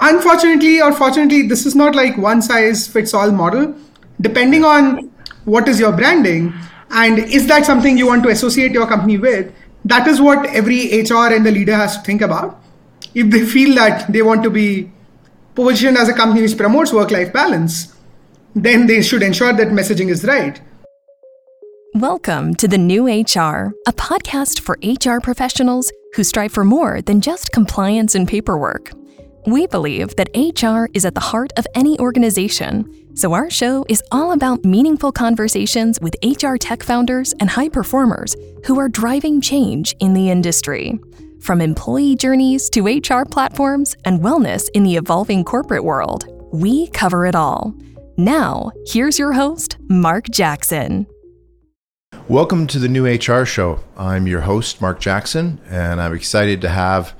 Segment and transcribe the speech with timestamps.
[0.00, 3.74] unfortunately or fortunately, this is not like one size fits all model.
[4.20, 5.10] Depending on
[5.44, 6.52] what is your branding
[6.90, 9.52] and is that something you want to associate your company with,
[9.84, 12.60] that is what every HR and the leader has to think about.
[13.14, 14.90] If they feel that they want to be
[15.54, 17.94] positioned as a company which promotes work life balance,
[18.54, 20.60] then they should ensure that messaging is right.
[21.94, 27.20] Welcome to The New HR, a podcast for HR professionals who strive for more than
[27.20, 28.92] just compliance and paperwork.
[29.48, 34.02] We believe that HR is at the heart of any organization, so our show is
[34.12, 39.96] all about meaningful conversations with HR tech founders and high performers who are driving change
[40.00, 40.98] in the industry.
[41.40, 47.24] From employee journeys to HR platforms and wellness in the evolving corporate world, we cover
[47.24, 47.74] it all.
[48.18, 51.06] Now, here's your host, Mark Jackson.
[52.28, 53.80] Welcome to the new HR show.
[53.96, 57.14] I'm your host, Mark Jackson, and I'm excited to have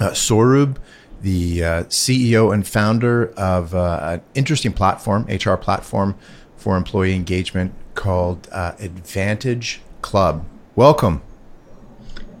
[0.00, 0.78] uh, Sourabh,
[1.22, 6.16] the uh, CEO and founder of uh, an interesting platform, HR platform
[6.56, 10.44] for employee engagement called uh, Advantage Club.
[10.76, 11.22] Welcome.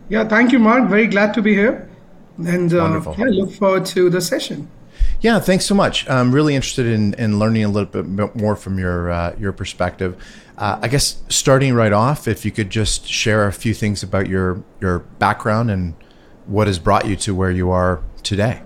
[0.08, 0.88] Yeah, thank you, Mark.
[0.88, 1.88] Very glad to be here.
[2.38, 4.68] And uh, yeah, look forward to the session.
[5.20, 6.08] Yeah, thanks so much.
[6.10, 10.20] I'm really interested in, in learning a little bit more from your uh, your perspective.
[10.58, 14.28] Uh, I guess starting right off, if you could just share a few things about
[14.28, 15.94] your your background and
[16.46, 18.62] what has brought you to where you are today.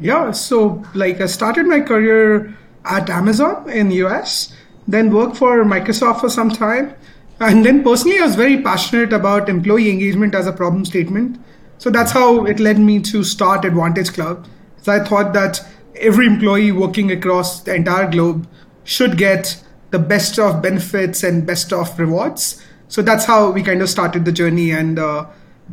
[0.00, 4.54] Yeah, so like I started my career at Amazon in the US,
[4.86, 6.94] then worked for Microsoft for some time,
[7.40, 11.38] and then personally I was very passionate about employee engagement as a problem statement.
[11.78, 14.46] So that's how it led me to start Advantage Club.
[14.82, 15.60] So I thought that
[15.96, 18.48] every employee working across the entire globe
[18.84, 22.62] should get the best of benefits and best of rewards.
[22.88, 24.70] So that's how we kind of started the journey.
[24.70, 25.26] And uh,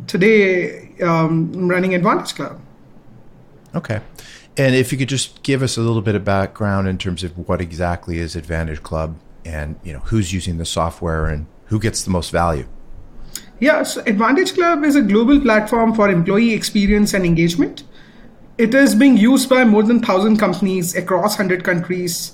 [0.06, 2.60] today, um, I'm running Advantage Club.
[3.74, 4.00] Okay.
[4.58, 7.36] And if you could just give us a little bit of background in terms of
[7.48, 12.02] what exactly is Advantage Club and you know who's using the software and who gets
[12.02, 12.66] the most value.
[13.60, 17.84] Yeah, so Advantage Club is a global platform for employee experience and engagement.
[18.58, 22.32] It is being used by more than 1,000 companies across 100 countries.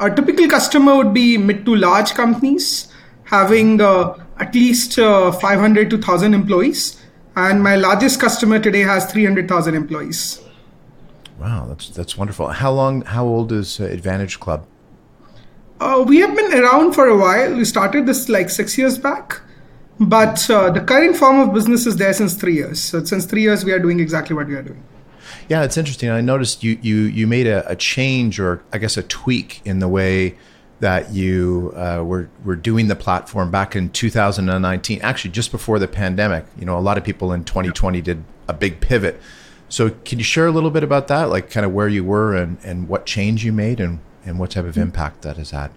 [0.00, 2.88] A typical customer would be mid to large companies
[3.24, 7.02] having uh, at least uh, 500 to 1,000 employees.
[7.34, 10.42] And my largest customer today has 300,000 employees.
[11.38, 12.48] Wow, that's that's wonderful.
[12.48, 13.02] How long?
[13.02, 14.66] How old is uh, Advantage Club?
[15.80, 17.56] Uh, we have been around for a while.
[17.56, 19.40] We started this like six years back,
[19.98, 22.80] but uh, the current form of business is there since three years.
[22.80, 24.82] So since three years, we are doing exactly what we are doing.
[25.48, 26.10] Yeah, it's interesting.
[26.10, 29.80] I noticed you you you made a, a change, or I guess a tweak in
[29.80, 30.36] the way
[30.80, 35.00] that you uh, were were doing the platform back in 2019.
[35.02, 36.44] Actually, just before the pandemic.
[36.58, 39.20] You know, a lot of people in 2020 did a big pivot
[39.72, 42.36] so can you share a little bit about that, like kind of where you were
[42.36, 45.70] and, and what change you made and, and what type of impact that has had?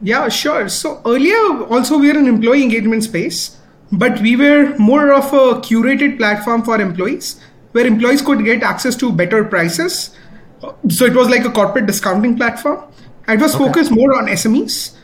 [0.00, 0.70] Yeah, sure.
[0.70, 3.58] So earlier also we were an employee engagement space,
[3.92, 7.38] but we were more of a curated platform for employees
[7.72, 10.16] where employees could get access to better prices.
[10.88, 12.82] So it was like a corporate discounting platform.
[13.28, 13.64] It was okay.
[13.66, 14.96] focused more on SMEs.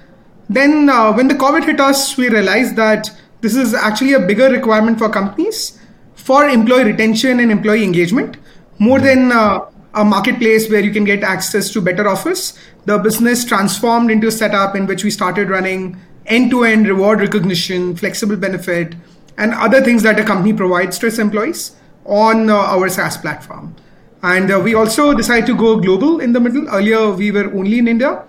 [0.48, 3.10] Then uh, when the COVID hit us, we realized that
[3.42, 5.78] this is actually a bigger requirement for companies
[6.24, 8.38] for employee retention and employee engagement
[8.78, 9.60] more than uh,
[9.92, 12.58] a marketplace where you can get access to better offers.
[12.86, 17.20] The business transformed into a setup in which we started running end to end reward
[17.20, 18.94] recognition, flexible benefit,
[19.36, 21.76] and other things that a company provides to its employees
[22.06, 23.76] on uh, our SaaS platform.
[24.22, 26.66] And uh, we also decided to go global in the middle.
[26.70, 28.24] Earlier, we were only in India.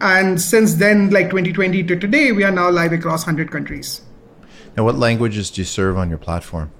[0.00, 4.00] And since then, like 2020 to today, we are now live across 100 countries.
[4.76, 6.72] Now, what languages do you serve on your platform?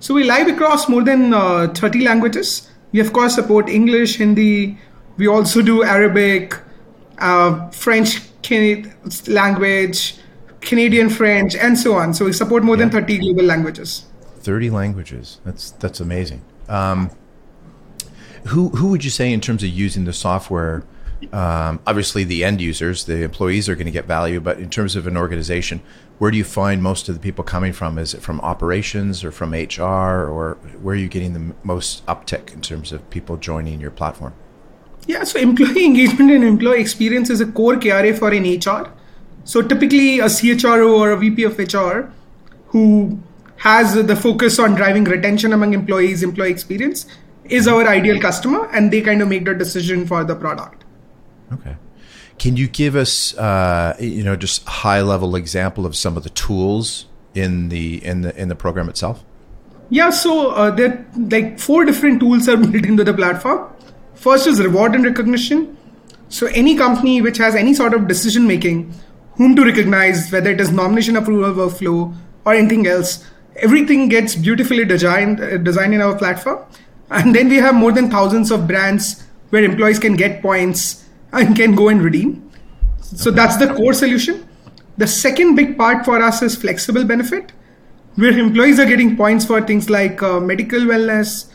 [0.00, 2.68] So we live across more than uh, 30 languages.
[2.92, 4.78] We of course support English, Hindi.
[5.16, 6.54] We also do Arabic,
[7.18, 8.20] uh, French
[9.26, 10.16] language,
[10.60, 12.14] Canadian French, and so on.
[12.14, 12.84] So we support more yeah.
[12.84, 14.04] than 30 global languages.
[14.40, 15.40] 30 languages.
[15.44, 16.42] That's that's amazing.
[16.68, 17.10] Um,
[18.46, 20.84] who who would you say in terms of using the software?
[21.32, 24.94] Um, obviously, the end users, the employees, are going to get value, but in terms
[24.96, 25.80] of an organization,
[26.18, 27.98] where do you find most of the people coming from?
[27.98, 32.54] Is it from operations or from HR, or where are you getting the most uptick
[32.54, 34.32] in terms of people joining your platform?
[35.06, 38.92] Yeah, so employee engagement and employee experience is a core KRA for an HR.
[39.44, 42.10] So typically, a CHRO or a VP of HR
[42.68, 43.20] who
[43.58, 47.06] has the focus on driving retention among employees, employee experience,
[47.44, 50.84] is our ideal customer, and they kind of make the decision for the product.
[51.52, 51.76] Okay.
[52.38, 56.30] Can you give us, uh, you know, just high level example of some of the
[56.30, 59.24] tools in the in the in the program itself?
[59.88, 63.70] Yeah, so uh, there like four different tools are built into the platform.
[64.14, 65.76] First is reward and recognition.
[66.28, 68.92] So any company which has any sort of decision making,
[69.36, 73.24] whom to recognize, whether it is nomination approval workflow or anything else,
[73.56, 76.58] everything gets beautifully designed uh, designed in our platform.
[77.08, 81.05] And then we have more than thousands of brands where employees can get points
[81.36, 82.50] and can go and redeem.
[83.00, 84.48] So that's the core solution.
[84.96, 87.52] The second big part for us is flexible benefit
[88.16, 91.50] where employees are getting points for things like uh, medical wellness,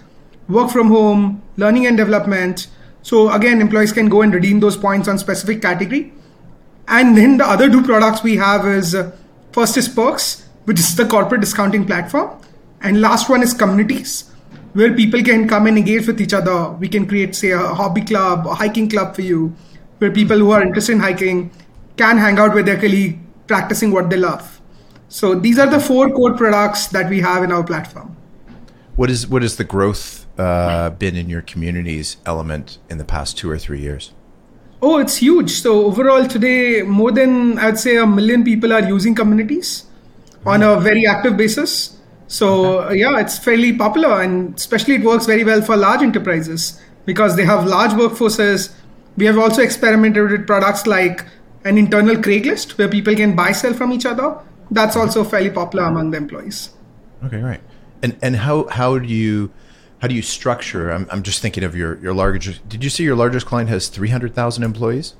[0.47, 2.67] work from home, learning and development.
[3.01, 6.13] So again, employees can go and redeem those points on specific category.
[6.87, 9.11] And then the other two products we have is uh,
[9.51, 12.39] first is Perks, which is the corporate discounting platform,
[12.81, 14.31] and last one is communities,
[14.73, 16.71] where people can come and engage with each other.
[16.71, 19.55] We can create, say, a hobby club, a hiking club for you,
[20.01, 21.51] where people who are interested in hiking
[21.95, 24.59] can hang out with their colleague, practicing what they love.
[25.09, 28.17] So these are the four core products that we have in our platform.
[28.95, 33.37] What is what is the growth uh, been in your communities element in the past
[33.37, 34.11] two or three years?
[34.81, 35.51] Oh, it's huge.
[35.51, 39.85] So overall, today more than I'd say a million people are using communities
[40.47, 41.99] on a very active basis.
[42.27, 47.35] So yeah, it's fairly popular, and especially it works very well for large enterprises because
[47.35, 48.73] they have large workforces.
[49.17, 51.25] We have also experimented with products like
[51.65, 54.39] an internal Craigslist where people can buy sell from each other
[54.71, 56.71] that's also fairly popular among the employees.
[57.23, 57.61] Okay, right.
[58.01, 59.51] And and how how do you
[60.01, 60.89] how do you structure?
[60.89, 62.67] I'm I'm just thinking of your your largest.
[62.67, 65.13] Did you see your largest client has three hundred thousand employees?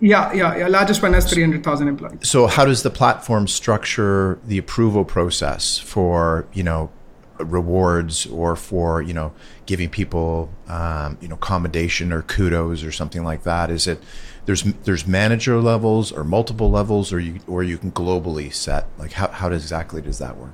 [0.00, 0.68] Yeah, yeah, yeah.
[0.68, 2.28] Largest one has three hundred thousand employees.
[2.28, 6.90] So how does the platform structure the approval process for you know
[7.38, 9.32] rewards or for you know
[9.66, 13.70] giving people um, you know commendation or kudos or something like that?
[13.70, 14.02] Is it
[14.46, 18.86] there's there's manager levels or multiple levels or you or you can globally set?
[18.98, 20.52] Like how, how does, exactly does that work?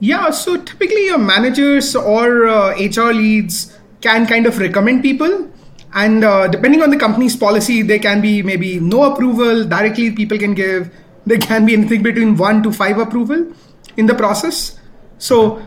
[0.00, 5.50] Yeah so typically your managers or uh, hr leads can kind of recommend people.
[5.94, 10.38] And uh, depending on the company's policy there can be maybe no approval directly people
[10.38, 10.90] can give.
[11.26, 13.52] There can be anything between one to five approval
[13.98, 14.77] in the process
[15.18, 15.62] so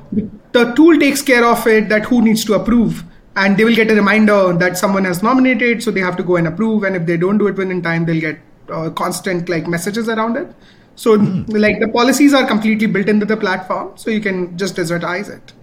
[0.51, 3.03] the tool takes care of it that who needs to approve.
[3.35, 6.35] And they will get a reminder that someone has nominated so they have to go
[6.35, 6.83] and approve.
[6.83, 8.39] And if they don't do it within time they'll get
[8.69, 10.53] uh, constant like messages around it.
[10.95, 11.45] So mm.
[11.57, 15.53] like the policies are completely built into the platform so you can just desertize it.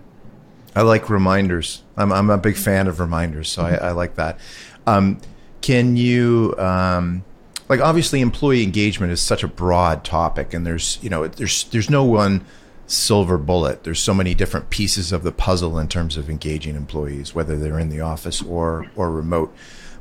[0.75, 1.83] I like reminders.
[1.97, 3.85] I'm, I'm a big fan of reminders so mm-hmm.
[3.85, 4.39] I, I, like that.
[4.87, 5.21] Um,
[5.61, 7.25] can you um,
[7.69, 11.91] like obviously employee engagement is such a broad topic and there's you know there's there's
[11.91, 12.45] no one
[12.89, 13.85] silver bullet.
[13.85, 17.79] There's so many different pieces of the puzzle in terms of engaging employees, whether they're
[17.79, 19.55] in the office or or remote.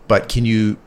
[0.07, 0.77] But can you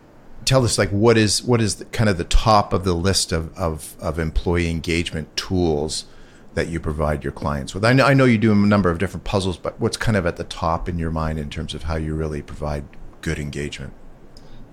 [0.44, 3.32] tell us like what is what is the, kind of the top of the list
[3.32, 6.06] of, of, of employee engagement tools
[6.54, 7.84] that you provide your clients with?
[7.84, 10.26] I know, I know you do a number of different puzzles, but what's kind of
[10.26, 12.84] at the top in your mind in terms of how you really provide
[13.20, 13.92] good engagement?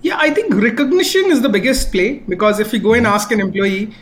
[0.00, 3.14] Yeah, I think recognition is the biggest play because if you go and mm-hmm.
[3.14, 3.94] ask an employee,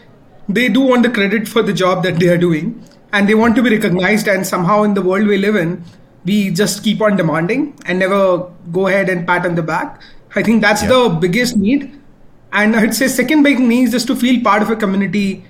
[0.48, 2.82] they do want the credit for the job that they are doing
[3.12, 5.82] and they want to be recognized and somehow in the world we live in
[6.26, 10.02] we just keep on demanding and never go ahead and pat on the back.
[10.34, 10.88] I think that's yeah.
[10.88, 11.92] the biggest need.
[12.52, 15.44] And i'd say second big need is just to feel part of a community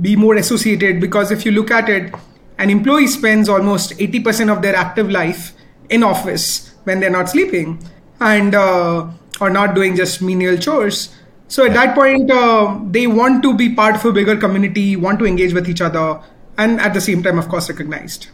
[0.00, 2.14] be more associated because if you look at it
[2.58, 5.52] an employee spends almost 80% of their active life
[5.88, 7.78] in office when they're not sleeping
[8.20, 9.08] and uh,
[9.40, 11.14] or not doing just menial chores.
[11.48, 15.18] So at that point uh, they want to be part of a bigger community want
[15.20, 16.20] to engage with each other
[16.60, 18.28] and at the same time, of course, recognized.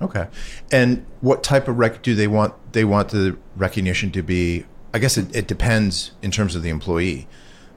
[0.00, 0.28] Okay,
[0.72, 2.54] and what type of rec do they want?
[2.72, 4.64] They want the recognition to be.
[4.94, 7.28] I guess it, it depends in terms of the employee.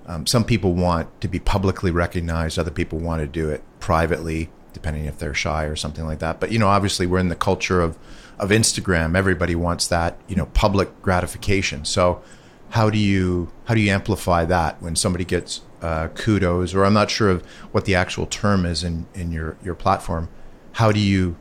[0.07, 2.57] Um, some people want to be publicly recognized.
[2.57, 6.39] Other people want to do it privately, depending if they're shy or something like that.
[6.39, 7.97] But you know, obviously, we're in the culture of
[8.39, 9.17] of Instagram.
[9.17, 11.83] Everybody wants that you know public gratification.
[11.85, 12.21] So,
[12.69, 16.93] how do you how do you amplify that when somebody gets uh, kudos, or I'm
[16.93, 20.29] not sure of what the actual term is in, in your, your platform.
[20.73, 21.35] How do you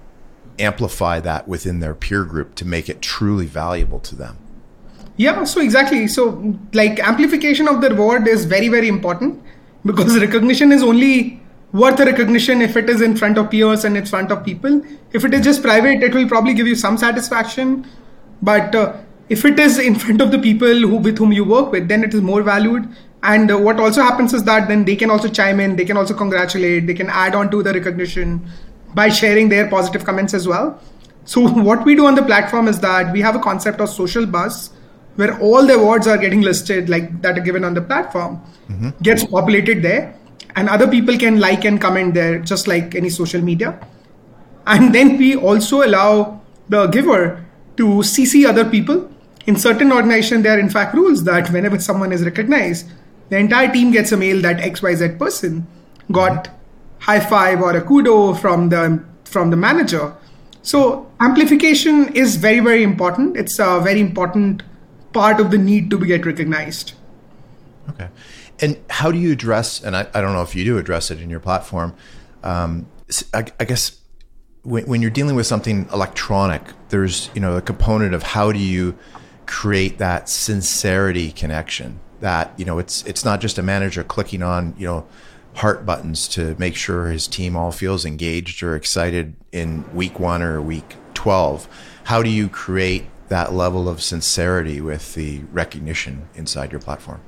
[0.59, 4.38] amplify that within their peer group to make it truly valuable to them?
[5.16, 6.09] Yeah, so exactly.
[6.09, 9.42] So, like, amplification of the reward is very, very important
[9.85, 11.42] because recognition is only
[11.73, 14.82] worth a recognition if it is in front of peers and in front of people.
[15.12, 17.87] If it is just private, it will probably give you some satisfaction.
[18.42, 18.97] But uh,
[19.28, 22.02] if it is in front of the people who with whom you work with, then
[22.02, 22.88] it is more valued
[23.22, 26.14] and what also happens is that then they can also chime in they can also
[26.14, 28.40] congratulate they can add on to the recognition
[28.94, 30.80] by sharing their positive comments as well
[31.24, 34.26] so what we do on the platform is that we have a concept of social
[34.26, 34.70] buzz
[35.16, 38.90] where all the awards are getting listed like that are given on the platform mm-hmm.
[39.02, 40.14] gets populated there
[40.56, 43.78] and other people can like and comment there just like any social media
[44.66, 47.44] And then we also allow the giver
[47.76, 49.10] to CC other people.
[49.46, 52.88] In certain organizations, there are in fact rules that whenever someone is recognized,
[53.30, 55.66] the entire team gets a mail that XYZ person
[56.12, 56.50] got
[56.99, 60.14] high five or a kudo from the from the manager.
[60.62, 63.37] So amplification is very, very important.
[63.37, 64.62] It's a very important
[65.12, 66.92] part of the need to be get recognized.
[67.88, 68.08] Okay.
[68.60, 71.20] And how do you address, and I, I don't know if you do address it
[71.20, 71.94] in your platform,
[72.42, 72.87] um,
[73.32, 73.99] I, I, guess
[74.62, 78.58] when, when you're dealing with something electronic, there's, you know, a component of how do
[78.58, 78.99] you
[79.46, 84.74] create that sincerity connection that, you know, it's, it's not just a manager clicking on,
[84.78, 85.06] you know,
[85.54, 90.42] heart buttons to make sure his team all feels engaged or excited in week one
[90.42, 91.68] or week 12.
[92.04, 97.20] How do you create that level of sincerity with the recognition inside your platform?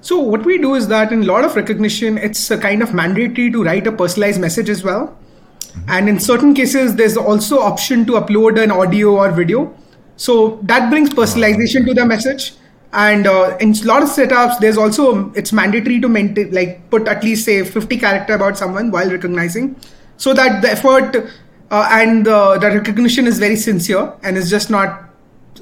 [0.00, 2.92] So what we do is that in a lot of recognition, it's a kind of
[2.92, 5.16] mandatory to write a personalized message as well.
[5.60, 5.90] Mm-hmm.
[5.90, 9.74] And in certain cases, there's also option to upload an audio or video.
[10.16, 12.54] So that brings personalization to the message.
[12.92, 17.08] And uh, in a lot of setups, there's also it's mandatory to maintain like put
[17.08, 19.76] at least say 50 character about someone while recognizing,
[20.18, 21.16] so that the effort
[21.70, 25.08] uh, and uh, the recognition is very sincere and it's just not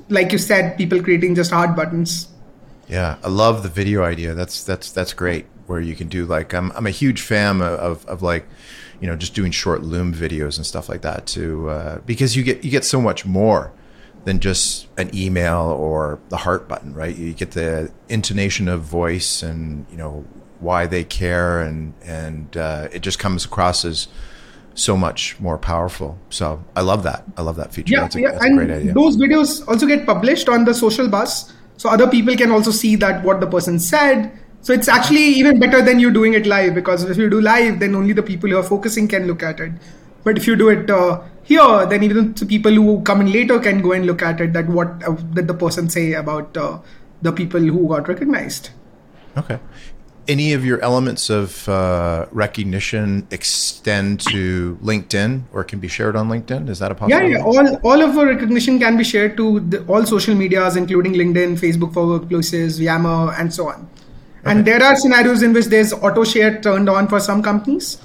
[0.09, 2.29] like you said, people creating just hard buttons.
[2.89, 4.35] Yeah, I love the video idea.
[4.35, 5.47] That's that's that's great.
[5.67, 8.47] Where you can do like I'm I'm a huge fan of of, of like
[9.01, 12.43] you know just doing short loom videos and stuff like that too uh, because you
[12.43, 13.73] get you get so much more
[14.25, 17.17] than just an email or the heart button right?
[17.17, 20.25] You get the intonation of voice and you know
[20.61, 24.09] why they care and and uh, it just comes across as
[24.75, 26.19] so much more powerful.
[26.31, 27.25] So i love that.
[27.37, 27.95] I love that feature.
[27.95, 28.31] Yeah, that's, a, yeah.
[28.33, 28.93] that's and a great idea.
[28.93, 31.53] those videos also get published on the social buzz.
[31.77, 34.39] So other people can also see that what the person said.
[34.63, 37.81] So it's actually even better than you doing it live because if you do live,
[37.81, 39.73] then only the people who are focusing can look at it.
[40.23, 43.83] But if you do it uh, here, then even people who come in later can
[43.83, 44.53] go and look at it.
[44.53, 46.79] That what uh, did the person say about uh,
[47.23, 48.71] the people who got recognized?
[49.37, 49.59] Okay.
[50.29, 56.29] Any of your elements of uh, recognition extend to LinkedIn or can be shared on
[56.29, 56.69] LinkedIn?
[56.69, 57.33] Is that a possibility?
[57.33, 57.45] Yeah, yeah.
[57.45, 61.57] All all of our recognition can be shared to the, all social medias, including LinkedIn,
[61.65, 63.89] Facebook for Workplaces, Yammer, and so on.
[64.45, 67.99] And there are scenarios in which there's auto share turned on for some companies.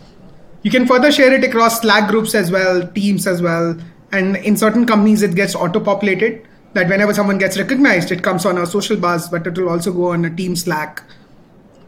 [0.66, 3.78] You can further share it across Slack groups as well, teams as well.
[4.12, 8.48] And in certain companies, it gets auto populated that whenever someone gets recognized, it comes
[8.48, 11.04] on a social buzz, but it will also go on a team Slack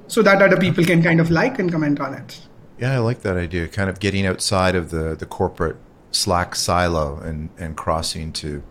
[0.05, 2.39] so that other people can kind of like and comment on it.
[2.77, 3.67] Yeah, I like that idea.
[3.67, 5.77] Kind of getting outside of the, the corporate
[6.11, 8.61] Slack silo and, and crossing to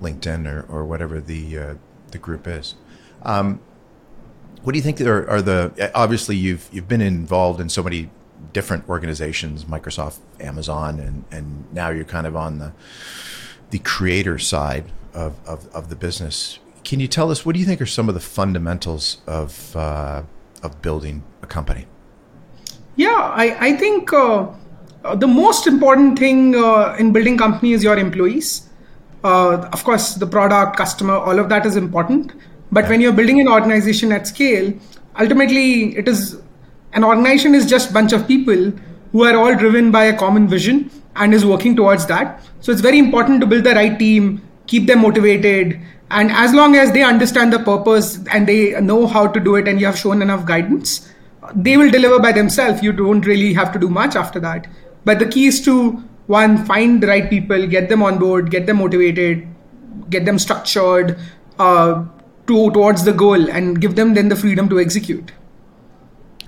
[0.00, 1.74] LinkedIn or, or whatever the uh,
[2.12, 2.76] the group is.
[3.20, 3.60] Um,
[4.62, 8.08] what do you think are, are the obviously you've you've been involved in so many
[8.52, 12.72] different organizations, Microsoft, Amazon, and and now you're kind of on the
[13.70, 14.84] the creator side
[15.14, 16.58] of, of, of the business.
[16.84, 20.22] Can you tell us what do you think are some of the fundamentals of uh,
[20.62, 21.86] of building a company?
[22.96, 24.48] Yeah, I I think uh,
[25.14, 28.68] the most important thing uh, in building company is your employees.
[29.24, 32.34] Uh, of course, the product, customer, all of that is important
[32.74, 34.72] but when you're building an organization at scale,
[35.18, 36.40] ultimately it is
[36.94, 38.72] an organization is just bunch of people
[39.12, 42.42] who are all driven by a common vision and is working towards that.
[42.60, 46.76] So it's very important to build the right team, keep them motivated, and as long
[46.76, 49.98] as they understand the purpose and they know how to do it and you have
[49.98, 51.10] shown enough guidance,
[51.54, 52.82] they will deliver by themselves.
[52.82, 54.66] You don't really have to do much after that.
[55.04, 58.66] But the key is to one, find the right people, get them on board, get
[58.66, 59.46] them motivated,
[60.10, 61.18] get them structured,
[61.58, 62.04] uh,
[62.46, 65.32] to, towards the goal and give them then the freedom to execute.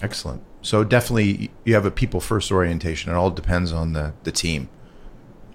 [0.02, 0.42] Excellent.
[0.62, 3.12] So definitely you have a people first orientation.
[3.12, 4.68] It all depends on the, the team.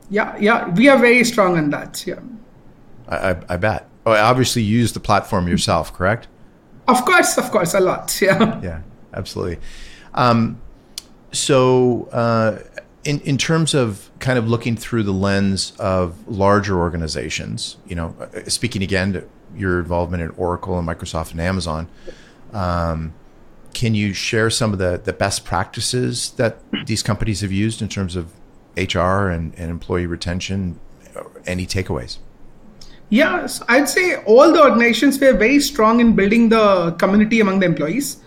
[0.09, 2.05] Yeah, yeah, we are very strong on that.
[2.05, 2.19] Yeah.
[3.07, 3.87] I, I, I bet.
[4.05, 6.27] Oh, obviously you use the platform yourself, correct?
[6.87, 8.17] Of course, of course, a lot.
[8.21, 8.59] Yeah.
[8.61, 8.81] Yeah,
[9.13, 9.59] absolutely.
[10.13, 10.61] Um,
[11.31, 12.59] so, uh,
[13.03, 18.15] in in terms of kind of looking through the lens of larger organizations, you know,
[18.19, 19.23] uh, speaking again to
[19.55, 21.87] your involvement in Oracle and Microsoft and Amazon.
[22.53, 23.13] Um,
[23.73, 27.89] can you share some of the, the best practices that these companies have used in
[27.89, 28.31] terms of
[28.77, 30.79] HR and, and employee retention?
[31.45, 32.17] Any takeaways?
[33.09, 37.65] Yes, I'd say all the organizations were very strong in building the community among the
[37.65, 38.21] employees.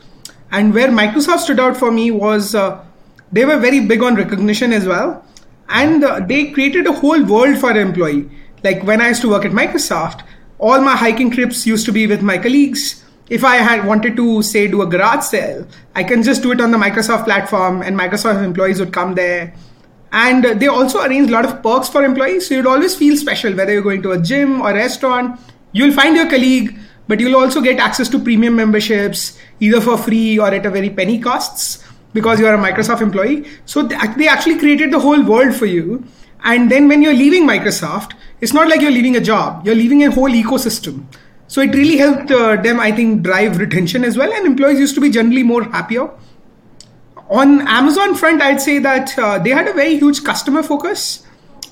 [0.53, 2.85] And where Microsoft stood out for me was uh,
[3.33, 5.25] they were very big on recognition as well.
[5.69, 8.29] And uh, they created a whole world for an employee.
[8.63, 10.23] Like when I used to work at Microsoft,
[10.59, 13.04] all my hiking trips used to be with my colleagues.
[13.29, 16.61] If I had wanted to say do a garage sale, I can just do it
[16.61, 19.55] on the Microsoft platform and Microsoft employees would come there
[20.15, 22.47] And they also arrange a lot of perks for employees.
[22.47, 25.41] So you'd always feel special whether you're going to a gym or a restaurant.
[25.73, 26.79] You'll find your colleague,
[27.09, 30.89] but you'll also get access to premium memberships, either for free or at a very
[30.89, 33.45] penny costs because you are a Microsoft employee.
[33.65, 36.05] So they actually created the whole world for you.
[36.45, 40.05] And then when you're leaving Microsoft, it's not like you're leaving a job, you're leaving
[40.05, 41.07] a whole ecosystem.
[41.47, 44.33] So it really helped uh, them, I think, drive retention as well.
[44.33, 46.11] And employees used to be generally more happier
[47.31, 51.27] on Amazon front, I'd say that uh, they had a very huge customer focus,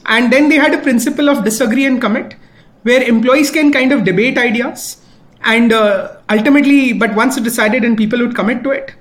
[0.07, 2.35] and then they had a principle of disagree and commit,
[2.83, 5.03] where employees can kind of debate ideas,
[5.45, 8.95] and uh, ultimately, but once it decided and people would commit to it,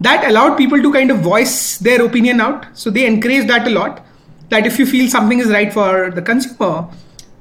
[0.00, 2.66] that allowed people to kind of voice their opinion out.
[2.72, 4.04] So they encouraged that a lot.
[4.48, 6.88] That if you feel something is right for the consumer,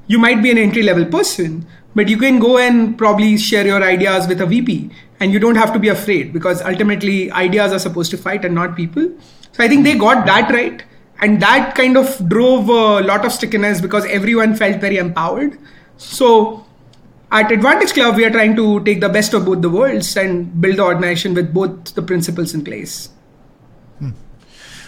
[0.08, 1.66] you might be an entry level person,
[1.98, 5.56] but you can go and probably share your ideas with a VP and you don't
[5.56, 9.10] have to be afraid because ultimately ideas are supposed to fight and not people.
[9.54, 10.84] So I think they got that right.
[11.22, 15.58] And that kind of drove a lot of stickiness because everyone felt very empowered.
[15.98, 16.68] So
[17.32, 20.62] at Advantage Club, we are trying to take the best of both the worlds and
[20.62, 23.10] build the organization with both the principles in place.
[23.98, 24.12] Hmm.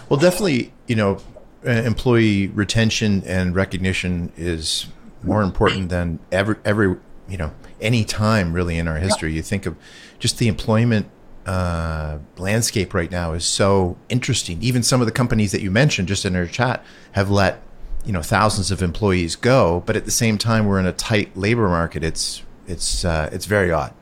[0.09, 1.17] Well, definitely, you know,
[1.63, 4.85] employee retention and recognition is
[5.23, 6.97] more important than every every
[7.27, 9.33] you know any time really in our history.
[9.33, 9.75] You think of
[10.19, 11.09] just the employment
[11.45, 14.61] uh, landscape right now is so interesting.
[14.61, 16.83] Even some of the companies that you mentioned just in our chat
[17.13, 17.61] have let
[18.05, 21.35] you know thousands of employees go, but at the same time we're in a tight
[21.35, 22.03] labor market.
[22.03, 23.93] It's it's uh, it's very odd.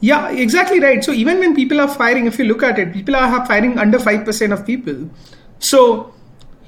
[0.00, 1.02] Yeah, exactly right.
[1.04, 3.98] So even when people are firing, if you look at it, people are firing under
[3.98, 5.10] five percent of people.
[5.58, 6.12] So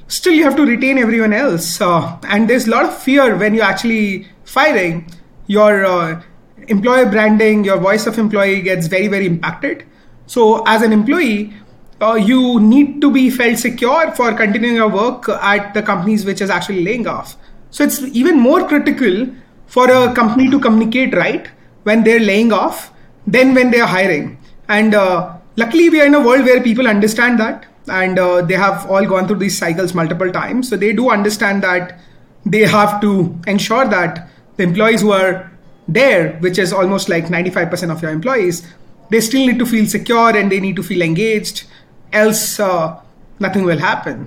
[0.08, 3.54] still you have to retain everyone else, uh, and there's a lot of fear when
[3.54, 5.10] you're actually firing.
[5.46, 6.22] Your uh,
[6.68, 9.84] employer branding, your voice of employee gets very, very impacted.
[10.26, 11.52] So, as an employee,
[12.00, 16.40] uh, you need to be felt secure for continuing your work at the companies which
[16.40, 17.36] is actually laying off.
[17.70, 19.28] So, it's even more critical
[19.66, 21.48] for a company to communicate right
[21.82, 22.92] when they're laying off
[23.26, 24.38] than when they're hiring.
[24.68, 28.54] And uh, luckily, we are in a world where people understand that and uh, they
[28.54, 30.68] have all gone through these cycles multiple times.
[30.68, 31.98] So, they do understand that
[32.46, 35.50] they have to ensure that the employees who are
[35.88, 38.66] there, which is almost like 95% of your employees,
[39.10, 41.64] they still need to feel secure and they need to feel engaged.
[42.12, 43.00] Else, uh,
[43.38, 44.26] nothing will happen.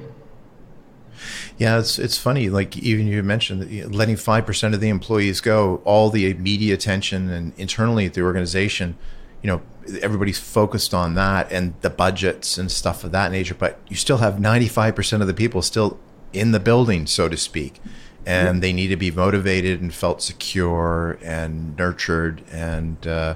[1.58, 2.50] Yeah, it's it's funny.
[2.50, 7.32] Like even you mentioned letting five percent of the employees go, all the media attention
[7.32, 8.96] and internally at the organization,
[9.41, 9.62] you know,
[10.02, 13.56] everybody's focused on that and the budgets and stuff of that nature.
[13.56, 16.00] But you still have ninety five percent of the people still
[16.34, 17.80] in the building, so to speak.
[18.26, 23.36] And they need to be motivated and felt secure and nurtured and uh,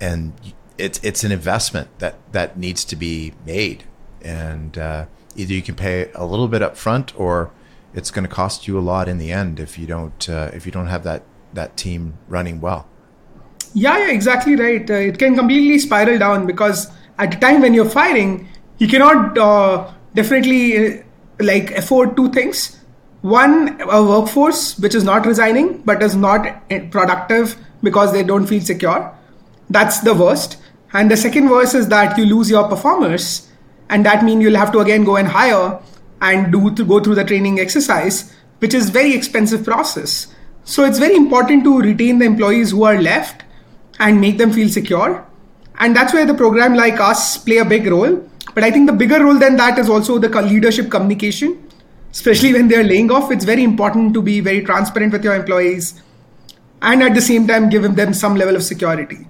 [0.00, 0.34] and
[0.76, 3.84] it's it's an investment that that needs to be made.
[4.20, 7.50] And uh, either you can pay a little bit up front or
[7.94, 10.66] it's going to cost you a lot in the end if you don't uh, if
[10.66, 11.22] you don't have that
[11.54, 12.86] that team running well
[13.78, 14.90] yeah yeah exactly right.
[14.90, 19.38] Uh, it can completely spiral down because at the time when you're firing you cannot
[19.38, 21.02] uh, definitely uh,
[21.40, 22.76] like afford two things.
[23.22, 26.46] One a workforce which is not resigning but is not
[26.90, 29.12] productive because they don't feel secure.
[29.70, 30.56] That's the worst.
[30.92, 33.48] And the second worst is that you lose your performers
[33.90, 35.80] and that means you'll have to again go and hire
[36.20, 40.26] and do to go through the training exercise which is very expensive process.
[40.64, 43.44] So it's very important to retain the employees who are left
[43.98, 45.26] and make them feel secure
[45.80, 48.16] and that's where the program like us play a big role
[48.54, 51.56] but i think the bigger role than that is also the leadership communication
[52.10, 56.02] especially when they're laying off, it's very important to be very transparent with your employees
[56.82, 59.26] and at the same time give them some level of security.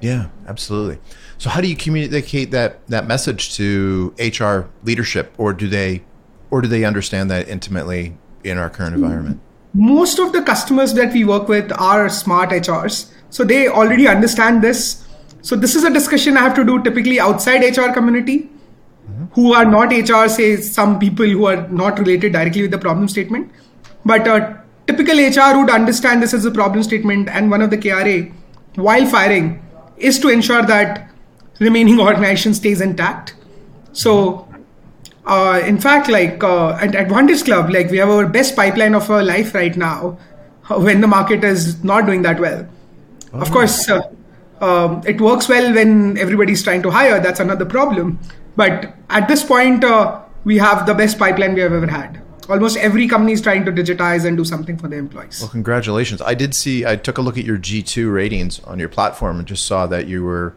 [0.00, 0.98] Yeah, absolutely.
[1.38, 6.02] So how do you communicate that that message to HR leadership or do they
[6.50, 9.40] or do they understand that intimately in our current environment?
[9.72, 13.10] Most of the customers that we work with are smart HRs.
[13.30, 15.06] So they already understand this.
[15.42, 18.50] So this is a discussion I have to do typically outside HR community
[19.32, 23.08] who are not HR, say some people who are not related directly with the problem
[23.08, 23.50] statement.
[24.04, 27.78] But a typical HR would understand this as a problem statement, and one of the
[27.78, 28.32] KRA
[28.76, 29.62] while firing
[29.96, 31.10] is to ensure that
[31.58, 33.34] remaining organization stays intact.
[33.92, 34.48] So,
[35.26, 39.10] uh, in fact, like uh, at Advantage Club, like we have our best pipeline of
[39.10, 40.18] our life right now
[40.68, 42.66] when the market is not doing that well.
[43.32, 43.40] Oh.
[43.40, 44.02] Of course, uh,
[44.60, 47.20] um, it works well when everybody's trying to hire.
[47.20, 48.18] That's another problem.
[48.56, 52.22] But at this point, uh, we have the best pipeline we have ever had.
[52.48, 55.40] Almost every company is trying to digitize and do something for their employees.
[55.40, 56.20] Well, congratulations!
[56.20, 56.84] I did see.
[56.84, 59.86] I took a look at your G two ratings on your platform and just saw
[59.86, 60.56] that you were,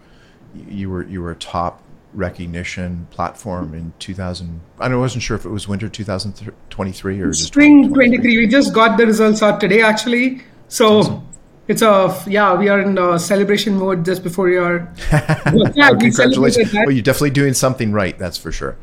[0.55, 1.83] you were, you were top
[2.13, 4.61] recognition platform in 2000.
[4.79, 8.37] I wasn't sure if it was winter 2023 or spring 23.
[8.37, 10.41] We just got the results out today, actually.
[10.67, 11.27] So awesome.
[11.67, 14.91] It's a yeah, we are in a celebration mode just before your.
[15.11, 16.73] yeah, congratulations!
[16.73, 18.17] Well, you're definitely doing something right.
[18.17, 18.77] That's for sure.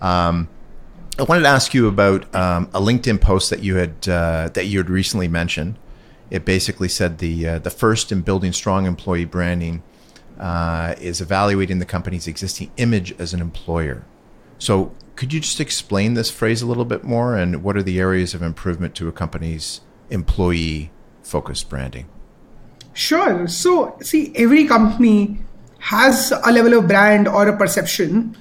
[0.00, 0.48] Um,
[1.18, 4.66] I wanted to ask you about um, a LinkedIn post that you had uh, that
[4.66, 5.76] you had recently mentioned.
[6.30, 9.82] It basically said the uh, the first in building strong employee branding
[10.38, 14.04] uh, is evaluating the company's existing image as an employer.
[14.58, 18.00] So, could you just explain this phrase a little bit more, and what are the
[18.00, 20.90] areas of improvement to a company's employee
[21.28, 22.06] focused branding?
[22.94, 23.46] Sure.
[23.46, 25.38] So, see, every company
[25.78, 28.36] has a level of brand or a perception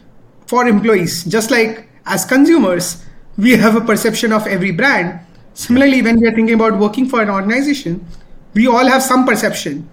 [0.47, 3.05] for employees, just like as consumers,
[3.37, 5.19] we have a perception of every brand.
[5.53, 8.05] Similarly, when we are thinking about working for an organization,
[8.53, 9.87] we all have some perception.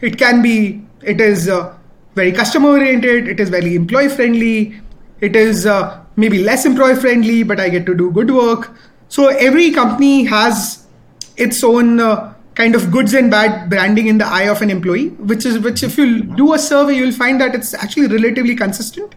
[0.00, 1.74] It can be, it is uh,
[2.14, 4.80] very customer oriented, it is very employee friendly,
[5.20, 8.72] it is uh, maybe less employee friendly, but I get to do good work.
[9.08, 10.86] So every company has
[11.36, 15.08] its own uh, kind of goods and bad branding in the eye of an employee,
[15.08, 19.14] which is which if you do a survey, you'll find that it's actually relatively consistent.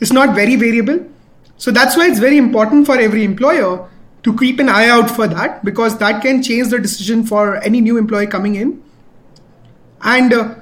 [0.00, 1.06] It's not very variable.
[1.58, 3.88] So that's why it's very important for every employer
[4.22, 7.80] to keep an eye out for that because that can change the decision for any
[7.80, 8.82] new employee coming in.
[10.02, 10.54] And uh,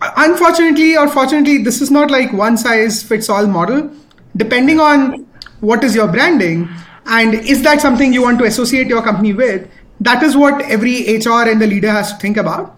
[0.00, 3.90] unfortunately or fortunately, this is not like one size fits all model.
[4.36, 5.26] Depending on
[5.60, 6.68] what is your branding
[7.06, 9.68] and is that something you want to associate your company with,
[10.00, 12.76] that is what every HR and the leader has to think about.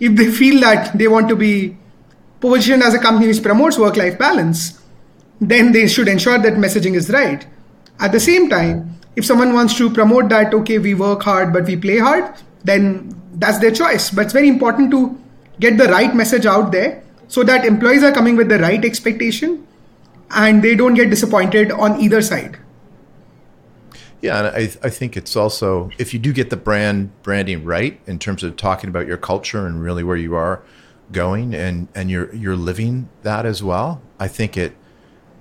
[0.00, 1.76] If they feel that they want to be
[2.40, 4.80] positioned as a company which promotes work life balance,
[5.40, 7.46] then they should ensure that messaging is right.
[8.00, 11.64] At the same time, if someone wants to promote that, okay, we work hard but
[11.64, 14.10] we play hard, then that's their choice.
[14.10, 15.18] But it's very important to
[15.58, 19.66] get the right message out there so that employees are coming with the right expectation
[20.30, 22.58] and they don't get disappointed on either side.
[24.20, 28.00] Yeah, and I, I think it's also if you do get the brand branding right
[28.06, 30.62] in terms of talking about your culture and really where you are
[31.12, 34.02] going and and you're you're living that as well.
[34.18, 34.74] I think it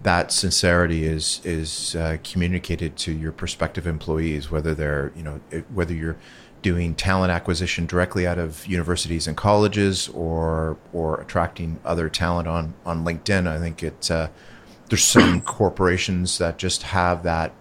[0.03, 5.41] that sincerity is is uh, communicated to your prospective employees, whether they're you know
[5.73, 6.17] whether you're
[6.61, 12.73] doing talent acquisition directly out of universities and colleges or or attracting other talent on
[12.85, 13.47] on LinkedIn.
[13.47, 14.29] I think it uh,
[14.89, 17.53] there's some corporations that just have that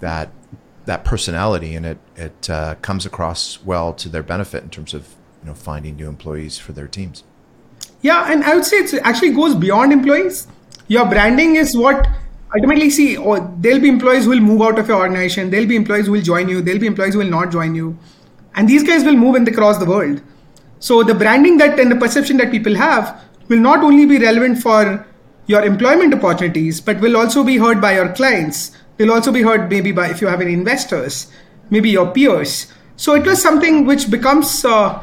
[0.00, 0.30] that
[0.86, 5.14] that personality and it it uh, comes across well to their benefit in terms of
[5.42, 7.22] you know finding new employees for their teams.
[8.00, 10.46] Yeah, and I would say it actually goes beyond employees.
[10.88, 12.06] Your branding is what
[12.54, 15.50] ultimately see or oh, there'll be employees who will move out of your organization.
[15.50, 16.62] There'll be employees who will join you.
[16.62, 17.98] There'll be employees who will not join you.
[18.54, 20.22] And these guys will move in across the world.
[20.78, 24.58] So the branding that and the perception that people have will not only be relevant
[24.58, 25.06] for
[25.46, 29.70] your employment opportunities but will also be heard by your clients will also be heard
[29.70, 31.30] maybe by if you have any investors
[31.70, 32.72] maybe your peers.
[32.96, 35.02] So it was something which becomes a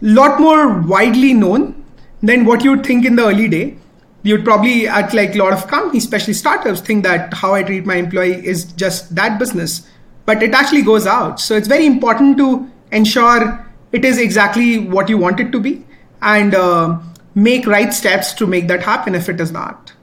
[0.00, 1.84] lot more widely known
[2.22, 3.76] than what you'd think in the early day.
[4.22, 7.84] You'd probably at like a lot of companies especially startups think that how i treat
[7.84, 9.86] my employee is just that business.
[10.26, 11.40] But it actually goes out.
[11.40, 15.84] So it's very important to ensure it is exactly what you want it to be
[16.22, 16.98] and uh,
[17.34, 19.93] make right steps to make that happen if it is not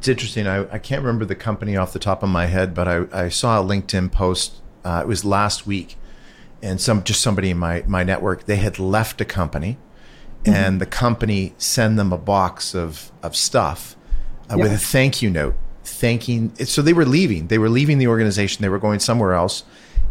[0.00, 2.88] it's interesting I, I can't remember the company off the top of my head but
[2.88, 5.98] i, I saw a linkedin post uh, it was last week
[6.62, 9.76] and some just somebody in my, my network they had left a company
[10.44, 10.54] mm-hmm.
[10.54, 13.94] and the company sent them a box of of stuff
[14.50, 14.62] uh, yeah.
[14.62, 18.62] with a thank you note thanking so they were leaving they were leaving the organization
[18.62, 19.64] they were going somewhere else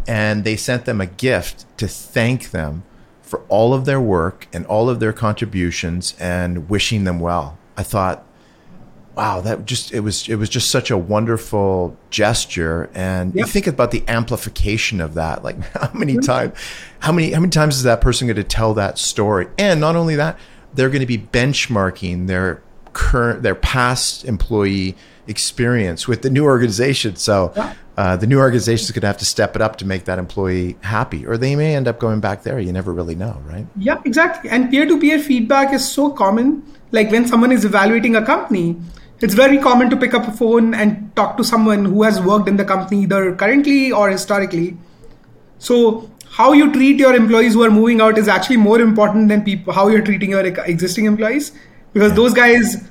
[0.07, 2.83] and they sent them a gift to thank them
[3.23, 7.81] for all of their work and all of their contributions and wishing them well i
[7.81, 8.23] thought
[9.19, 12.89] wow, that just it was it was just such a wonderful gesture.
[12.93, 13.47] And yep.
[13.47, 15.43] you think about the amplification of that.
[15.43, 16.57] Like how many times
[16.99, 19.47] how many how many times is that person going to tell that story?
[19.57, 20.39] And not only that,
[20.73, 24.95] they're going to be benchmarking their current their past employee
[25.27, 27.17] experience with the new organization.
[27.17, 27.53] So
[27.97, 30.17] uh, the new organization is going to have to step it up to make that
[30.17, 32.57] employee happy, or they may end up going back there.
[32.57, 33.67] You never really know, right?
[33.75, 34.49] Yeah, exactly.
[34.49, 36.63] And peer to peer feedback is so common.
[36.91, 38.77] Like when someone is evaluating a company,
[39.21, 42.47] it's very common to pick up a phone and talk to someone who has worked
[42.47, 44.77] in the company either currently or historically.
[45.57, 49.43] So how you treat your employees who are moving out is actually more important than
[49.43, 51.51] people how you're treating your existing employees
[51.93, 52.87] because those guys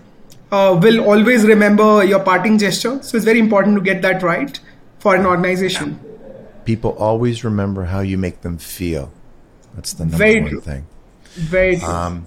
[0.50, 3.02] uh, will always remember your parting gesture.
[3.02, 4.58] So it's very important to get that right
[4.98, 5.98] for an organization.
[6.64, 9.10] People always remember how you make them feel.
[9.74, 10.60] That's the number very one true.
[10.60, 10.86] thing.
[11.34, 11.88] Very true.
[11.88, 12.26] Um,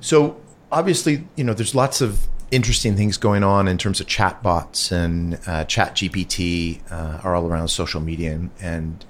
[0.00, 4.92] so obviously, you know, there's lots of interesting things going on in terms of chatbots
[4.92, 9.04] and uh, Chat GPT uh, are all around social media, and, and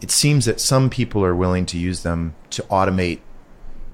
[0.00, 3.20] it seems that some people are willing to use them to automate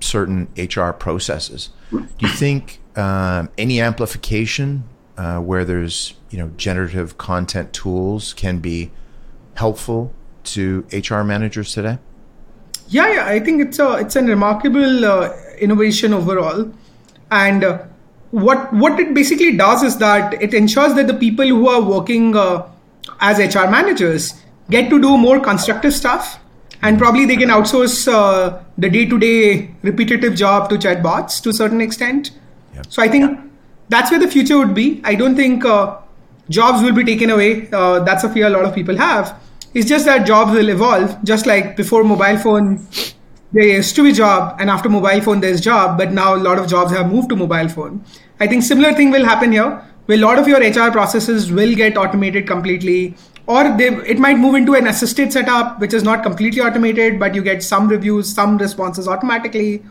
[0.01, 1.71] certain HR processes.
[1.91, 4.85] Do you think um, any amplification
[5.17, 8.91] uh, where there's you know generative content tools can be
[9.55, 11.99] helpful to HR managers today?
[12.89, 16.73] Yeah, yeah, I think it's a it's a remarkable uh, innovation overall,
[17.31, 17.85] and uh,
[18.33, 22.35] what what it basically does is that it ensures that the people who are working
[22.37, 22.67] uh,
[23.21, 24.35] as HR managers
[24.71, 26.39] get to do more constructive stuff,
[26.83, 31.81] and probably they can outsource uh, the day-to-day repetitive job to chatbots to a certain
[31.81, 32.33] extent.
[32.75, 32.87] Yep.
[32.89, 33.39] So I think
[33.89, 35.01] that's where the future would be.
[35.05, 35.99] I don't think uh,
[36.49, 37.69] jobs will be taken away.
[37.71, 39.39] Uh, that's a fear a lot of people have
[39.75, 42.87] it's just that jobs will evolve, just like before mobile phone,
[43.53, 45.99] there used to be job, and after mobile phone, there's job.
[45.99, 48.05] But now a lot of jobs have moved to mobile phone.
[48.41, 51.75] I think similar thing will happen here, where a lot of your HR processes will
[51.75, 53.15] get automated completely,
[53.47, 57.35] or they it might move into an assisted setup, which is not completely automated, but
[57.35, 59.83] you get some reviews, some responses automatically,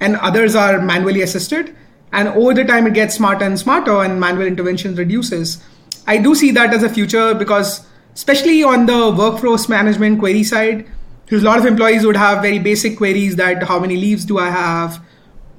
[0.00, 1.74] and others are manually assisted.
[2.12, 5.62] And over the time, it gets smarter and smarter, and manual intervention reduces.
[6.06, 10.86] I do see that as a future because especially on the workforce management query side,
[11.28, 14.38] because a lot of employees would have very basic queries that how many leaves do
[14.38, 15.04] I have?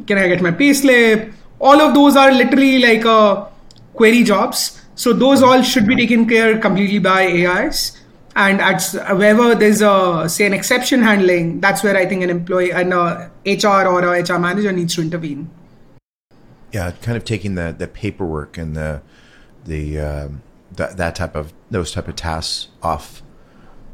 [0.07, 1.31] Can I get my pay slip?
[1.59, 3.45] All of those are literally like uh,
[3.93, 4.81] query jobs.
[4.95, 8.01] So those all should be taken care completely by AIs.
[8.35, 8.81] And at
[9.15, 13.29] wherever there's a say an exception handling, that's where I think an employee and a
[13.45, 15.51] HR or a HR manager needs to intervene.
[16.71, 19.01] Yeah, kind of taking the the paperwork and the
[19.65, 23.21] the um, that type of those type of tasks off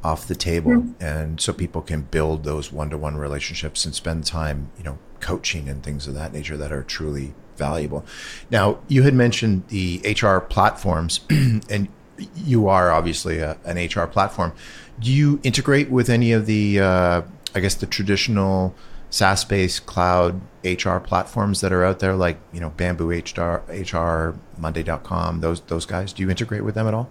[0.06, 1.04] off the table mm-hmm.
[1.04, 5.82] and so people can build those one-to-one relationships and spend time you know coaching and
[5.82, 8.06] things of that nature that are truly valuable
[8.52, 11.88] now you had mentioned the hr platforms and
[12.36, 14.54] you are obviously a, an hr platform
[15.00, 17.24] do you integrate with any of the uh,
[17.56, 18.76] i guess the traditional
[19.10, 25.40] SaaS-based cloud HR platforms that are out there, like you know Bamboo HR, HR, Monday.com,
[25.40, 26.12] those those guys.
[26.12, 27.10] Do you integrate with them at all?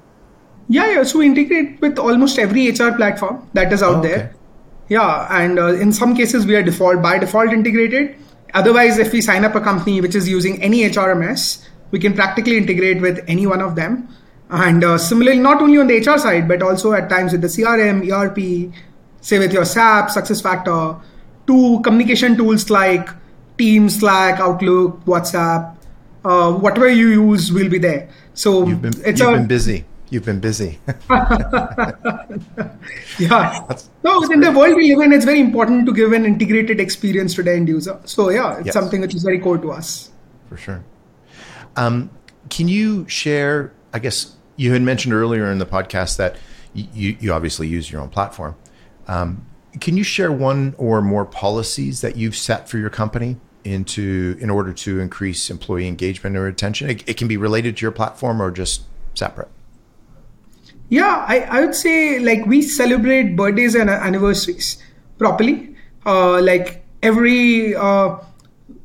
[0.68, 1.03] Yeah, yeah.
[1.03, 4.09] So we integrate with almost every HR platform that is out okay.
[4.09, 4.35] there.
[4.88, 8.16] Yeah, and uh, in some cases we are default by default integrated.
[8.53, 12.57] Otherwise, if we sign up a company which is using any HRMS, we can practically
[12.57, 14.09] integrate with any one of them.
[14.50, 17.48] And uh, similarly, not only on the HR side, but also at times with the
[17.48, 18.72] CRM, ERP,
[19.20, 21.00] say with your SAP, SuccessFactor,
[21.46, 23.09] to communication tools like
[23.59, 25.77] Teams, Slack, Outlook, WhatsApp,
[26.24, 28.09] uh, whatever you use will be there.
[28.35, 29.85] So you've been, it's you've a, been busy.
[30.14, 30.79] You've been busy.
[30.87, 30.96] yeah.
[33.18, 34.44] That's, no, that's in great.
[34.44, 37.53] the world we live in, it's very important to give an integrated experience to the
[37.53, 38.00] end user.
[38.05, 38.74] So yeah, it's yes.
[38.74, 40.12] something which is very core to us.
[40.48, 40.85] For sure.
[41.74, 42.11] Um,
[42.48, 43.72] can you share?
[43.92, 46.37] I guess you had mentioned earlier in the podcast that
[46.74, 48.55] you, you obviously use your own platform.
[49.09, 49.44] Um,
[49.81, 54.48] can you share one or more policies that you've set for your company into in
[54.48, 56.88] order to increase employee engagement or retention?
[56.88, 59.48] It, it can be related to your platform or just separate.
[60.88, 64.82] Yeah, I, I would say like we celebrate birthdays and anniversaries
[65.18, 65.74] properly.
[66.06, 68.18] Uh, like every uh,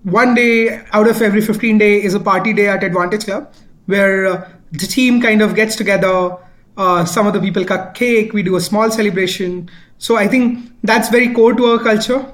[0.04, 3.54] one day out of every 15 day is a party day at Advantage Club
[3.86, 6.38] where uh, the team kind of gets together.
[6.78, 8.32] Uh, some of the people cut cake.
[8.32, 9.70] We do a small celebration.
[9.98, 12.34] So I think that's very core to our culture.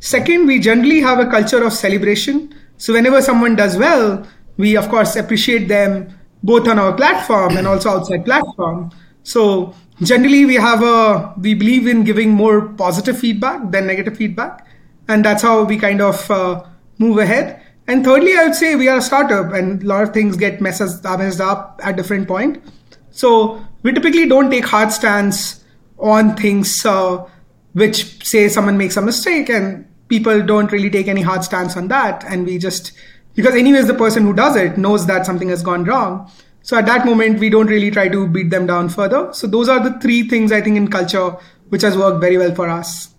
[0.00, 2.54] Second, we generally have a culture of celebration.
[2.76, 7.66] So whenever someone does well, we of course appreciate them both on our platform and
[7.66, 8.90] also outside platform.
[9.22, 14.66] So generally we have a we believe in giving more positive feedback than negative feedback,
[15.08, 16.64] and that's how we kind of uh,
[16.98, 17.62] move ahead.
[17.86, 20.60] And thirdly, I would say we are a startup, and a lot of things get
[20.60, 22.62] messed up at different point.
[23.10, 25.64] So we typically don't take hard stance
[25.98, 27.26] on things uh,
[27.72, 31.88] which say someone makes a mistake and people don't really take any hard stance on
[31.88, 32.92] that and we just
[33.34, 36.30] because anyways the person who does it knows that something has gone wrong
[36.62, 39.68] so at that moment we don't really try to beat them down further so those
[39.68, 41.36] are the three things i think in culture
[41.68, 43.10] which has worked very well for us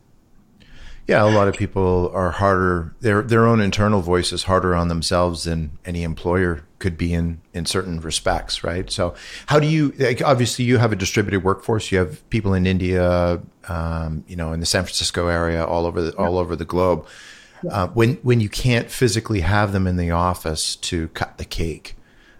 [1.07, 2.95] yeah, a lot of people are harder.
[3.01, 7.41] Their their own internal voice is harder on themselves than any employer could be in
[7.53, 8.89] in certain respects, right?
[8.89, 9.15] So,
[9.47, 9.93] how do you?
[9.97, 11.91] Like, obviously, you have a distributed workforce.
[11.91, 16.01] You have people in India, um, you know, in the San Francisco area, all over
[16.01, 17.05] the, all over the globe.
[17.69, 21.95] Uh, when when you can't physically have them in the office to cut the cake,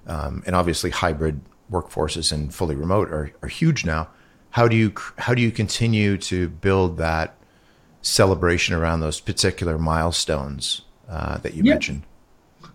[0.08, 4.10] um, and obviously hybrid workforces and fully remote are, are huge now.
[4.52, 7.36] How do you how do you continue to build that
[8.02, 11.74] celebration around those particular milestones uh, that you yeah.
[11.74, 12.04] mentioned?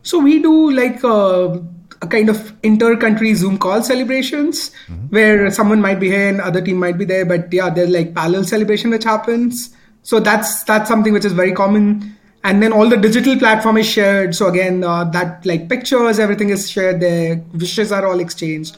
[0.02, 1.58] So we do like uh,
[2.00, 5.06] a kind of inter-country Zoom call celebrations mm-hmm.
[5.08, 8.14] where someone might be here and other team might be there, but yeah, there's like
[8.14, 9.74] parallel celebration which happens.
[10.02, 12.15] So that's that's something which is very common.
[12.46, 14.36] And then all the digital platform is shared.
[14.36, 17.42] So again, uh, that like pictures, everything is shared there.
[17.52, 18.76] Wishes are all exchanged.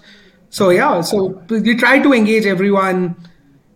[0.48, 3.14] So yeah, so we try to engage everyone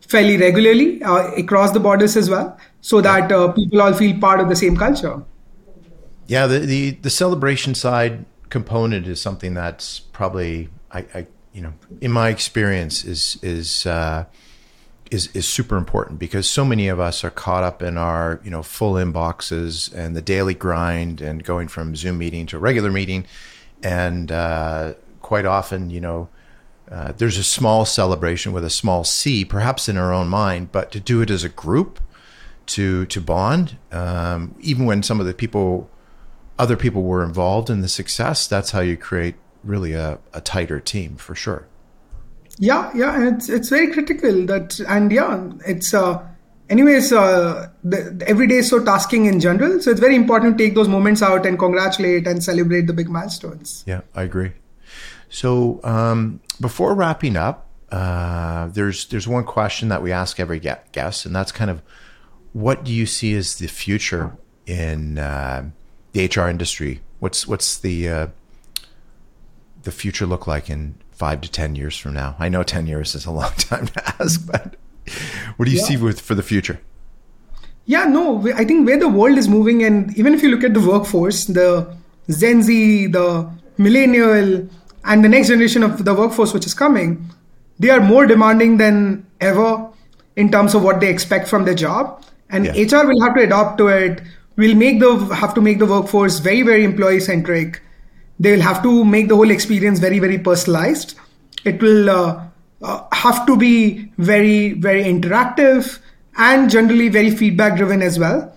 [0.01, 4.41] fairly regularly uh, across the borders as well, so that uh, people all feel part
[4.41, 5.23] of the same culture.
[6.27, 11.75] Yeah, the, the the celebration side component is something that's probably I, I you know
[12.01, 14.25] in my experience is is uh,
[15.13, 18.51] is is super important because so many of us are caught up in our you
[18.51, 23.27] know full inboxes and the daily grind and going from Zoom meeting to regular meeting,
[23.83, 26.29] and uh, quite often you know.
[26.91, 30.93] Uh, there's a small celebration with a small C, perhaps in our own mind, but
[30.93, 32.01] to do it as a group,
[32.67, 35.89] to to bond, um, even when some of the people
[36.59, 40.81] other people were involved in the success, that's how you create really a, a tighter
[40.81, 41.67] team for sure.
[42.63, 46.25] Yeah, yeah, it's it's very critical that, and yeah, it's uh,
[46.71, 50.57] anyways, uh, the, the every day is so tasking in general, so it's very important
[50.57, 53.83] to take those moments out and congratulate and celebrate the big milestones.
[53.85, 54.53] Yeah, I agree.
[55.29, 61.27] So um, before wrapping up, uh, there's there's one question that we ask every guest,
[61.27, 61.83] and that's kind of
[62.53, 65.69] what do you see as the future in uh,
[66.13, 67.01] the HR industry?
[67.19, 68.27] What's what's the uh,
[69.83, 72.35] the future look like in five to ten years from now?
[72.45, 74.77] I know ten years is a long time to ask, but
[75.57, 75.91] what do you yeah.
[75.91, 76.81] see with for the future?
[77.85, 78.25] Yeah, no,
[78.63, 81.45] I think where the world is moving, and even if you look at the workforce,
[81.61, 81.69] the
[82.41, 83.29] Gen Z, the
[83.79, 84.69] millennial,
[85.05, 87.11] and the next generation of the workforce which is coming,
[87.79, 89.89] they are more demanding than ever
[90.37, 92.25] in terms of what they expect from their job.
[92.51, 92.85] And yeah.
[92.85, 94.23] HR will have to adapt to it
[94.57, 97.81] We'll make the have to make the workforce very very employee centric
[98.43, 101.15] they'll have to make the whole experience very very personalized.
[101.65, 102.45] It will uh,
[102.83, 105.99] uh, have to be very very interactive
[106.37, 108.55] and generally very feedback driven as well.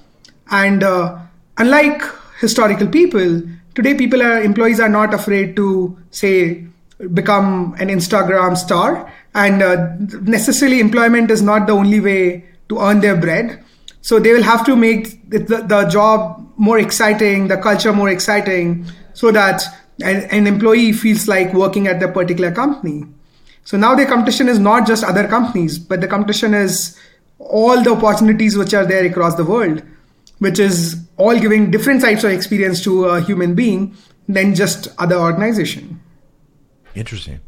[0.52, 1.20] And uh,
[1.58, 2.02] unlike
[2.40, 3.42] historical people
[3.76, 6.66] today people are employees are not afraid to say
[7.14, 9.12] become an instagram star.
[9.34, 13.64] And uh, necessarily employment is not the only way to earn their bread.
[14.02, 18.86] So they will have to make the, the job more exciting, the culture more exciting,
[19.16, 19.64] so that
[20.04, 23.06] an, an employee feels like working at the particular company.
[23.64, 27.00] So now the competition is not just other companies, but the competition is
[27.40, 29.82] all the opportunities which are there across the world,
[30.38, 33.96] which is all giving different types of experience to a human being
[34.28, 36.00] than just other organization.
[36.94, 37.40] Interesting.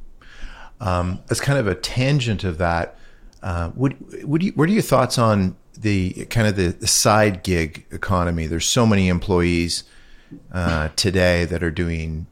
[0.79, 2.97] Um, as kind of a tangent of that,
[3.43, 7.43] uh, what, what, you, what are your thoughts on the kind of the, the side
[7.43, 8.47] gig economy.
[8.47, 9.83] There's so many employees
[10.51, 12.27] uh, today that are doing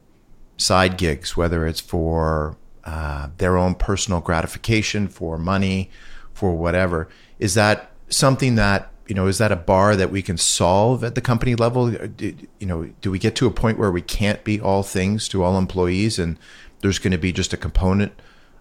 [0.56, 5.90] side gigs, whether it's for uh, their own personal gratification, for money,
[6.32, 7.08] for whatever.
[7.38, 9.26] Is that something that you know?
[9.26, 11.90] Is that a bar that we can solve at the company level?
[11.90, 15.28] Do, you know, do we get to a point where we can't be all things
[15.28, 16.38] to all employees, and
[16.80, 18.12] there's going to be just a component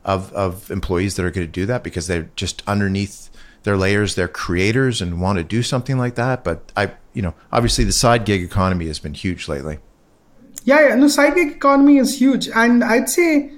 [0.04, 3.30] of of employees that are going to do that because they're just underneath
[3.64, 6.44] their layers, they're creators and want to do something like that.
[6.44, 9.80] But I, you know, obviously the side gig economy has been huge lately.
[10.64, 13.52] Yeah, yeah, no, side gig economy is huge, and I'd say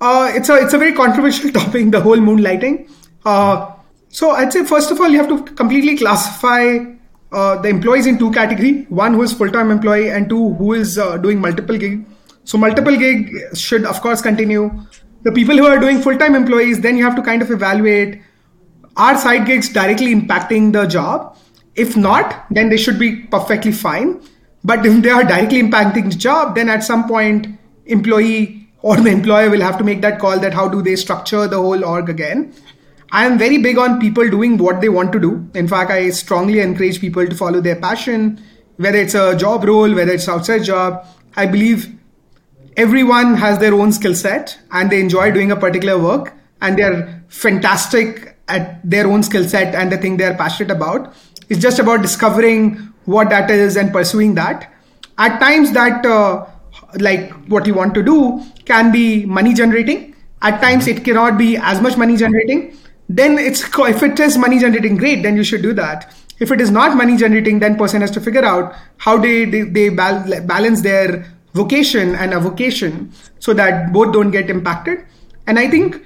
[0.00, 2.90] uh, it's a it's a very controversial topic, the whole moonlighting.
[3.24, 3.72] Uh,
[4.08, 6.78] so I'd say first of all, you have to completely classify
[7.32, 10.74] uh, the employees in two category: one who is full time employee, and two who
[10.74, 12.04] is uh, doing multiple gig.
[12.44, 14.70] So multiple gig should of course continue.
[15.22, 18.20] The people who are doing full time employees, then you have to kind of evaluate
[18.96, 21.36] are side gigs directly impacting the job?
[21.74, 24.20] If not, then they should be perfectly fine.
[24.64, 27.46] But if they are directly impacting the job, then at some point,
[27.86, 31.46] employee or the employer will have to make that call that how do they structure
[31.46, 32.54] the whole org again.
[33.10, 35.48] I am very big on people doing what they want to do.
[35.54, 38.42] In fact, I strongly encourage people to follow their passion,
[38.76, 41.06] whether it's a job role, whether it's outside job.
[41.36, 41.94] I believe
[42.76, 47.22] everyone has their own skill set and they enjoy doing a particular work and they're
[47.28, 51.14] fantastic at their own skill set and the thing they're passionate about.
[51.52, 54.72] It's just about discovering what that is and pursuing that.
[55.18, 56.46] At times, that uh,
[56.94, 60.16] like what you want to do can be money generating.
[60.40, 62.74] At times, it cannot be as much money generating.
[63.10, 65.22] Then it's if it is money generating, great.
[65.22, 66.14] Then you should do that.
[66.40, 69.60] If it is not money generating, then person has to figure out how they they,
[69.64, 75.04] they balance their vocation and a vocation so that both don't get impacted.
[75.46, 76.00] And I think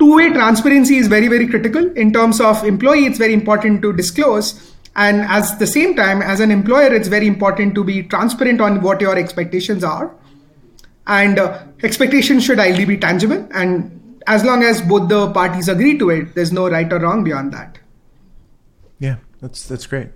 [0.00, 3.92] two way transparency is very very critical in terms of employee it's very important to
[3.92, 4.67] disclose
[4.98, 8.82] And at the same time, as an employer, it's very important to be transparent on
[8.82, 10.12] what your expectations are.
[11.06, 13.46] And uh, expectations should ideally be tangible.
[13.52, 17.22] And as long as both the parties agree to it, there's no right or wrong
[17.22, 17.78] beyond that.
[18.98, 20.08] Yeah, that's that's great.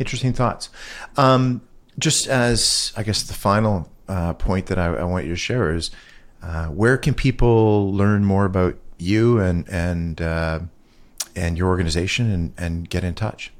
[0.00, 0.70] Interesting thoughts.
[1.16, 1.62] Um,
[1.96, 5.72] just as I guess the final uh, point that I, I, want you to share
[5.72, 5.92] is,
[6.42, 10.58] uh, where can people learn more about you and and uh,
[11.36, 13.52] and your organization and, and get in touch?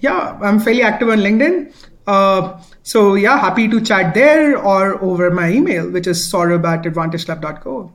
[0.00, 1.72] Yeah, I'm fairly active on LinkedIn.
[2.06, 6.84] Uh, so yeah, happy to chat there or over my email, which is sourabh at
[6.84, 7.92] advantageclub.co.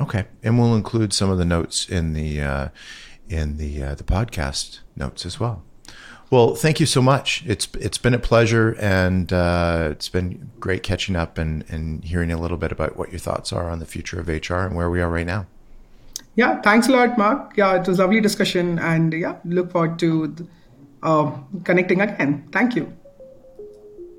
[0.00, 2.68] Okay, and we'll include some of the notes in the uh,
[3.28, 5.62] in the uh, the podcast notes as well.
[6.28, 7.44] Well, thank you so much.
[7.46, 12.32] It's it's been a pleasure, and uh, it's been great catching up and and hearing
[12.32, 14.90] a little bit about what your thoughts are on the future of HR and where
[14.90, 15.46] we are right now.
[16.34, 17.56] Yeah, thanks a lot, Mark.
[17.56, 20.48] Yeah, it was a lovely discussion, and yeah, look forward to
[21.02, 21.30] uh,
[21.64, 22.48] connecting again.
[22.52, 22.92] Thank you.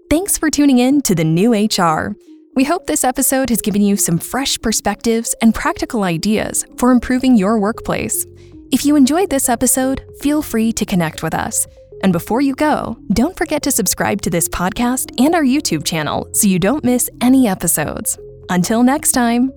[0.10, 2.16] Thanks for tuning in to the new HR.
[2.56, 7.36] We hope this episode has given you some fresh perspectives and practical ideas for improving
[7.36, 8.26] your workplace.
[8.72, 11.68] If you enjoyed this episode, feel free to connect with us.
[12.04, 16.28] And before you go, don't forget to subscribe to this podcast and our YouTube channel
[16.34, 18.18] so you don't miss any episodes.
[18.50, 19.52] Until next time.